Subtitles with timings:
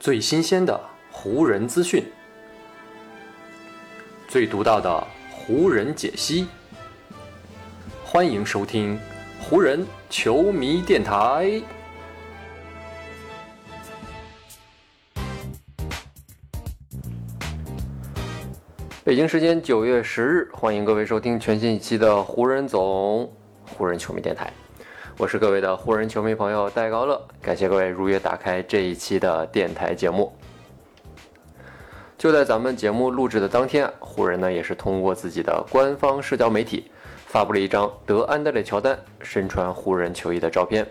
[0.00, 0.80] 最新鲜的
[1.12, 2.02] 湖人资讯，
[4.26, 6.46] 最独到的湖人解析，
[8.02, 8.98] 欢迎收听
[9.42, 11.60] 湖人球迷电台。
[19.04, 23.30] 北京时间九月十日，欢迎各位收听全新一期的湖人总
[23.76, 24.50] 湖人球迷电台。
[25.16, 30.32] 我是各位的湖人球迷朋友戴高乐，感谢各位如约打开这一期的电台节目。
[32.16, 36.90] 就在咱们节目录制的当天，湖人呢也是通过自己的官方社交媒体
[37.26, 40.86] 发布了一张德安德烈乔丹身穿湖人球衣的照片。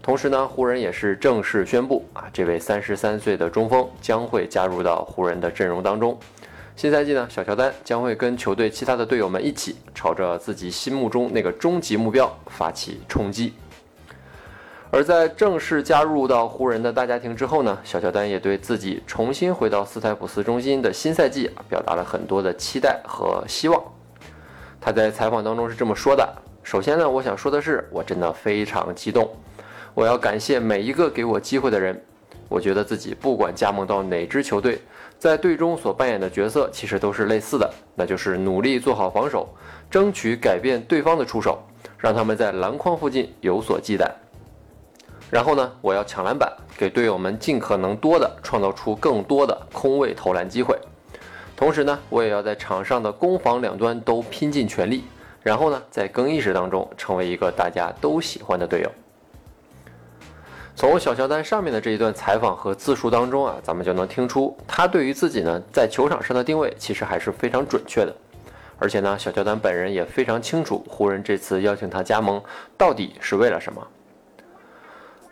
[0.00, 6.18] 同时呢，湖人也是正式宣布啊，这位三十三岁的中锋将会加入到湖人的阵容当中。
[6.76, 13.54] 新赛季呢，小乔丹将会跟球队其他的队友们一起，朝着自己心目中那个终极目标发起冲击。
[14.90, 23.80] 而在正式加入到湖人的大家庭之后呢，小乔丹也对自己重新回到斯台普斯中心的新赛季，表达了很多的期待和希望。
[24.80, 26.28] 他在采访当中是这么说的
[26.64, 29.30] ：“首先呢，我想说的是，我真的非常激动，
[29.94, 32.04] 我要感谢每一个给我机会的人。
[32.54, 34.80] 我觉得自己不管加盟到哪支球队，
[35.18, 39.48] 在队中所扮演的角色其实都是类似的，那就是努力做好防守，
[39.90, 41.58] 争取改变对方的出手，
[41.98, 44.08] 让他们在篮筐附近有所忌惮。”
[45.32, 50.78] 然后呢，我要抢篮板，给队友们尽可能多的创造出更多的空位投篮机会。
[51.56, 55.02] 同时呢，我也要在场上的攻防两端都拼尽全力。
[55.42, 58.92] 然后呢，在更衣室当中成为一个大家都喜欢的队友。
[60.76, 68.14] 从小乔丹上面的这一段采访和自述当中啊，咱们就能听出他对于自己呢在球场上的定位其实还是非常准确的。
[68.76, 72.42] 而且呢，小乔丹本人也非常清楚湖人这次邀请他加盟
[72.76, 73.86] 到底是为了什么。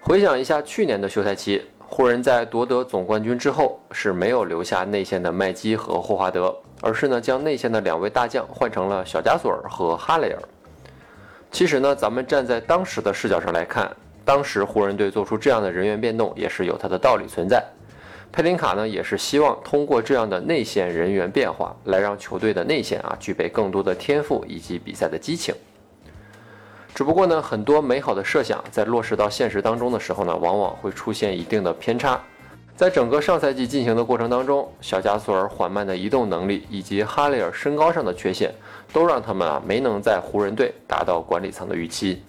[0.01, 10.43] 回想一下去年的休赛期，湖人在夺得总冠军之后是没有留下内线的麦基和霍华德，而是呢将内线的两位大将换成了小加索尔和哈雷尔。
[11.50, 17.65] 其实呢，咱们站在当时的视角上来看，当时湖人队做出这样的人员变动也是有它的道理存在。
[18.31, 25.55] 佩林卡呢也是希望通过这样的内线人员变化，来让球队的内线啊具备更多的天赋以及比赛的激情。
[26.94, 32.21] 只不过呢，很多美好的设想在落实到现实当中的时候呢，往往会出现一定的偏差。
[32.75, 38.50] 在整个上赛季进行的过程当中，小加索尔缓慢的移动能力以及哈雷尔身高上的缺陷，
[38.94, 42.22] 都让他们啊没能在湖人队达到管理层的预期。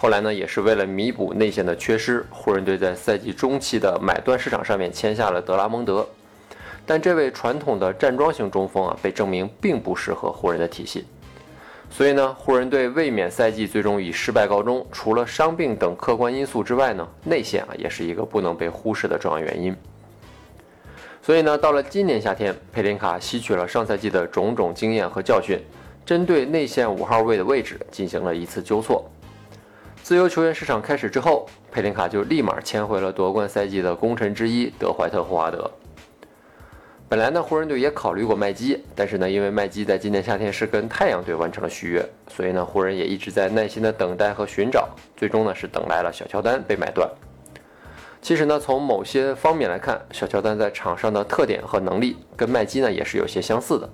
[0.00, 6.08] 后来呢，也是为了弥补内线的缺失，湖人队在赛季中期的买断市场上面签下了德拉蒙德。
[6.86, 11.04] 但这位传统的站桩型中锋啊，被证明并不适合湖人的体系。
[11.90, 14.86] 所以呢，湖人队卫冕赛季最终以失败告终。
[14.90, 19.76] 除了伤病等客观因素之外呢，内线啊也是一个不能被忽视的重要原因。
[21.20, 25.58] 所以呢，到了今年夏天，佩林卡吸取了上赛季的种种经验和教训，
[26.06, 29.04] 针对内线五号位的位置进行了一次纠错。
[30.10, 35.70] 自由球员市场开始之后，佩林卡就立马签回了夺冠赛季的功臣之一德怀特·霍华德。
[37.08, 47.08] 本来呢，湖人队也考虑过麦基，但是呢，因为麦基在今年夏天是跟太阳队完成了续约，所以呢，湖人也一直在耐心的等待和寻找，最终呢是等来了小乔丹被买断。
[48.20, 53.88] 其实呢，从某些方面来看，小乔丹在场上的特点和能力跟麦基呢也是有些相似的。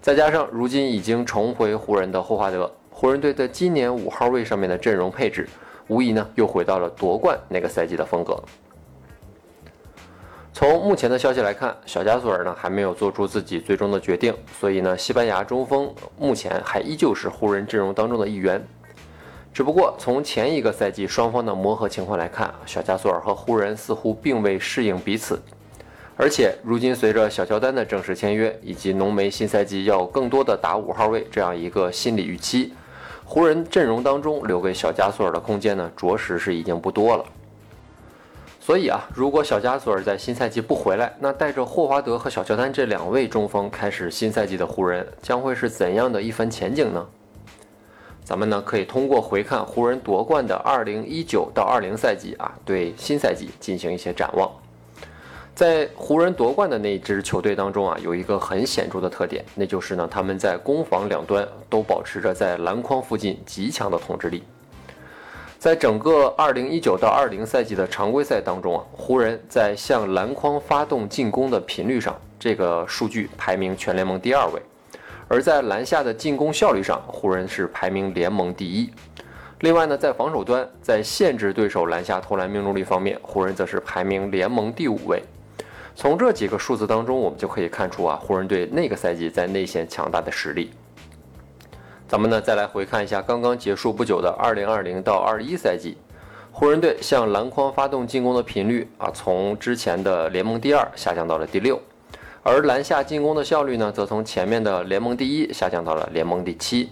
[0.00, 5.48] 再加上如今已经重回湖人的霍华德，湖人队在今年五号位上面的阵容配置，
[5.88, 8.38] 无疑呢又回到了夺冠那个赛季的风格。
[10.52, 18.62] 从目前的消息来看，小加索尔呢还没有做出自己最终的决定，所以呢，西班牙中锋目前还依旧是湖人阵容当中的一员。
[19.50, 25.40] 只不过从前一个赛季双方的磨合情况来看，小加索尔和湖人似乎并未适应彼此。
[26.18, 32.74] 而且如今随着小乔丹的正式签约，以及浓眉新赛季要更多的打五号位这样一个心理预期，
[33.32, 37.24] 湖人阵容当中留给小加索尔的空间呢，着实是已经不多了。
[38.58, 47.06] 所以啊，如果小加索尔在新赛季不回来，那带着霍华德和小乔丹这两位中锋开始新赛季的湖人将会是怎样的一番前景呢？
[48.24, 54.50] 咱们呢可以通过回看湖人夺冠的二零一九到二零赛季啊，对新赛季进行一些展望。
[55.60, 64.42] 在湖人夺冠的那支球队当中啊，有一个很显著的特点，那就是呢他们在攻防两端都保持着在篮筐附近极强的统治力。
[65.58, 74.58] 在整个2019到20赛季的常规赛当中啊，湖人在向篮筐发动进攻的频率上，这个数据排名全联盟第二位；
[75.28, 78.90] 而在篮下的进攻效率上，湖人是排名联盟第一。
[79.58, 85.22] 另外呢，在防守端，在限制对手篮下投篮命中率方面，湖人则是排名联盟第五位。
[86.00, 90.70] 从这几个数字当中，我们就可以看出啊，湖人队那个赛季在内线强大的实力。
[92.08, 95.98] 咱们呢，再来回看一下刚刚结束不久的2020到21赛季，
[96.50, 101.78] 湖人队向篮筐发动进攻的频率啊，从之前的联盟第二下降到了第六，
[102.42, 106.88] 而篮下进攻的效率呢，则从前面的联盟第一下降到了联盟第七。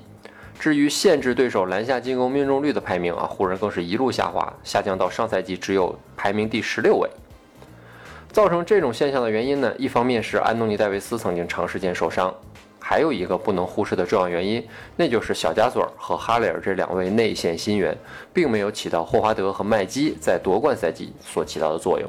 [0.61, 7.09] 至于限制对手篮下进攻命中率的排名啊，湖人更是一路下滑，下降到上赛季只有排名第十六位。
[8.33, 12.33] 造成这种现象的原因呢，一方面是安东尼戴维斯曾经长时间受伤。
[12.81, 14.67] 还有一个不能忽视的重要原因，
[14.97, 17.95] 那就是小加索尔和哈雷尔这两位内线新援，
[18.33, 22.09] 并没有起到霍华德和麦基在夺冠赛季所起到的作用。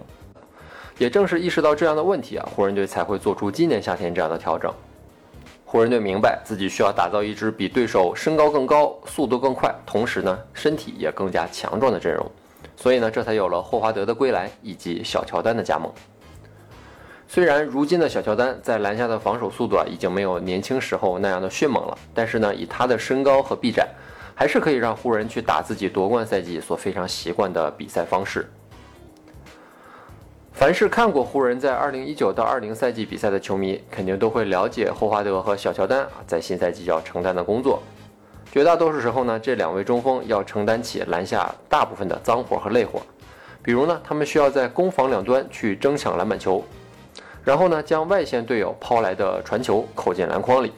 [0.97, 4.73] 也正是意识到这样的问题啊，湖人队才会做出今年夏天这样的调整。
[5.65, 12.25] 湖人队明白自己需要打造一支比对手身高更高、速度更快，同时呢身体也更加强壮的阵容，
[12.81, 15.91] 所以呢这才有了霍华德的归来以及小乔丹的加盟。
[17.27, 23.85] 虽然如今的小乔丹在篮下的防守速度啊，已经没有年轻时候那样的迅猛了，但是呢，以他的身高和臂展，
[24.33, 28.49] 还是可以让湖人去打自己夺冠赛季所非常习惯的比赛方式。
[30.53, 37.83] 凡是看过湖人在2019到20赛季比赛的球迷，肯定都会了解霍华德和小乔丹啊在新赛季要承担的工作。
[38.51, 42.99] 绝大多数时候呢，这两位中锋要承担起篮下大部分的脏活和累活，
[43.61, 46.63] 比如呢，他们需要在攻防两端去争抢篮板球。
[47.43, 50.73] 然后呢，将外线队友抛来的传球扣进篮筐里。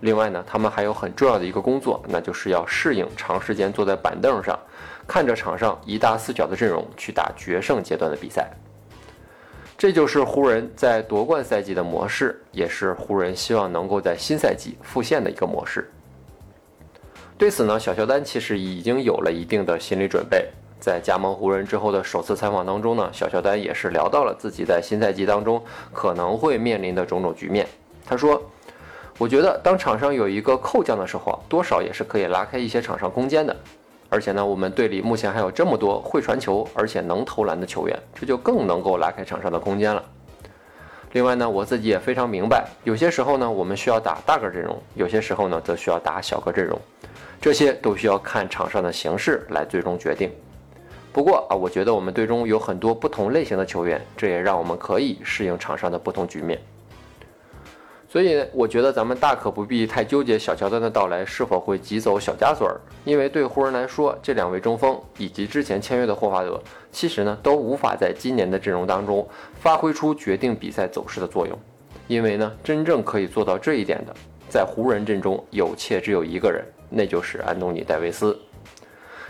[0.00, 4.58] 另外呢，他们还有很重要的一个工作，那就是要适应长时间坐在板凳上，
[5.06, 8.50] 看着场上一大四小的阵容去打决胜阶段的比赛。
[9.76, 15.90] 这就是湖人在夺冠赛季的模式，也是湖人希望能够在新赛季复现的一个模式。
[17.38, 20.48] 对此呢，小乔丹其实已经有了一定的心理准备。
[20.78, 25.62] 在加盟湖人之后的首次采访当中呢，小乔丹也是聊到了自己在新赛季当中
[25.92, 27.66] 可能会面临的种种局面。
[28.04, 28.42] 他说
[29.18, 33.56] ：“我觉得当场上有一个扣将的时候，多少也是可以拉开一些场上空间的。
[34.08, 40.04] 而且呢，我们队里目前还有这么多会传球而且能投篮的球员，这就更能够拉开场上的空间了。
[41.12, 46.78] 另外呢，我自己也非常明白，有些时候呢，我们需要打大个阵容，有些时候呢，则需要打小个阵容，
[47.42, 50.30] 这些都需要看场上的形势来最终决定。”
[51.12, 56.58] 不过啊，我觉得我们队中有很多不同类型的球员，这也让我们可以适应场上的不同局面。
[58.08, 66.62] 所以，我觉得咱们大可不必太纠结小乔丹的到来是否会挤走小加索尔，因为对湖人来说，这两位中锋以及之前签约的霍华德，
[66.92, 69.26] 其实呢都无法在今年的阵容当中
[69.58, 71.58] 发挥出决定比赛走势的作用。
[72.06, 74.14] 因为呢，真正可以做到这一点的，
[74.48, 78.38] 在湖人阵中有且只有一个人，那就是安东尼·戴维斯。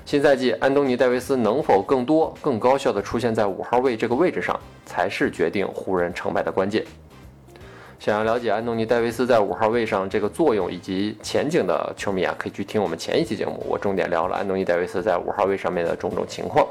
[0.05, 6.85] 新赛季，安东尼·戴维斯能否更多、更高效地出现在五号位这个位置上，才是决定湖人成败的关键。
[8.01, 16.67] 想要了解安东尼·戴维斯在五号位上这个作用以及前景的球迷啊，可以去听我们前一期节目，我重点聊了安东尼·戴维斯在五号位上面的种种情况。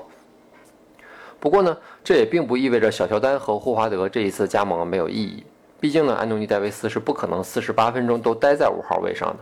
[1.39, 5.41] 不过呢，这也并不意味着小乔丹和霍华德这一次加盟没有意义。
[5.79, 9.39] 毕竟呢，安东尼·戴维斯是不可能四十八分钟都待在五号位上的，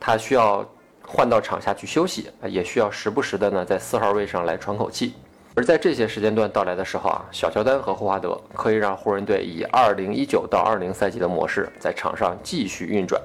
[0.00, 0.68] 他需要。
[1.12, 5.14] 换到场下去休息也需要时不时的呢在四号位上来喘口气。
[5.56, 13.20] 而在这些时间段到来的时候啊，小乔丹和霍华德可以让湖人队以二零一九到二零赛季的模式在场上继续运转。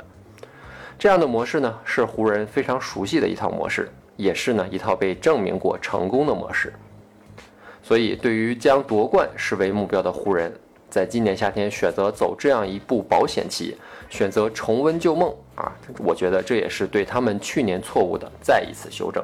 [0.98, 6.74] 这样的模式呢，是湖人非常熟悉的一套模式，也是呢一套被证明过成功的模式。
[7.84, 10.52] 所以，对于将夺冠视为目标的湖人，
[10.90, 13.78] 在今年夏天选择走这样一步保险期。
[14.08, 19.22] 选择重温旧梦啊，我觉得这也是对他们去年错误的再一次修正。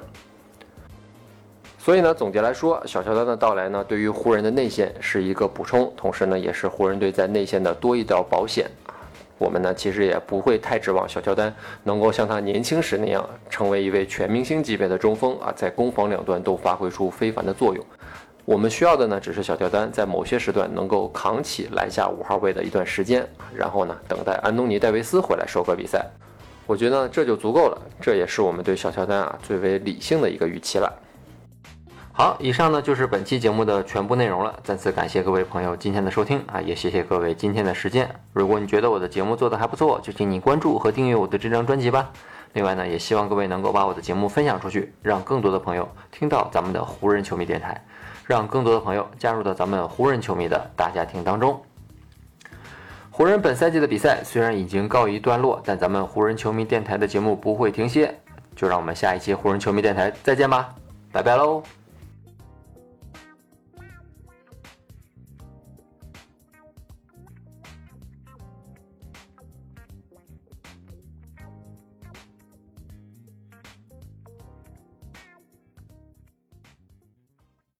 [1.78, 8.94] 所以呢，总结来说，小乔丹的到来呢，对于湖人的内线是一个补充，同时呢，也是湖人队在内线的多一道保险啊。
[9.38, 11.54] 我们呢，其实也不会太指望小乔丹
[11.84, 17.86] 能够像他年轻时那样，成为一位全明星级别的中锋啊，在攻防两端都发挥出非凡的作用。
[18.44, 26.06] 我们需要的呢，只是小乔丹在某些时段能够扛起篮下五号位的一段时间，然后呢，等待安东尼·戴维斯回来收割比赛。
[26.66, 30.92] 我觉得这就足够了，这也是我们对小乔丹啊最为理性的一个预期了。
[32.14, 34.60] 好，以上呢就是本期节目的全部内容了。
[34.64, 38.10] 再次感谢各位朋友今天的收听啊，也谢谢各位今天的时间。
[38.34, 42.12] 如果你觉得我的节目做得还不错，就请你关注和订阅我的这张专辑吧。
[42.54, 47.82] 另外呢，也希望各位能够把我的节目分享出去，让更多的朋友听到咱们的湖人球迷电台。
[48.32, 51.62] 让更多的朋友加入到咱们湖人球迷的大家庭当中。
[53.10, 58.18] 湖人本赛季的比赛虽然已经告一段落，但咱们湖人球迷电台的节目不会停歇。
[58.56, 60.70] 就让我们下一期湖人球迷电台再见吧，
[61.12, 61.81] 拜拜喽。